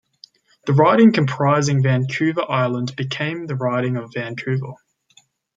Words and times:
The 0.65 0.73
riding 0.73 1.11
comprising 1.13 1.83
Vancouver 1.83 2.43
Island 2.49 2.95
became 2.95 3.45
the 3.45 3.53
riding 3.55 3.97
of 3.97 4.11
Vancouver. 4.11 4.73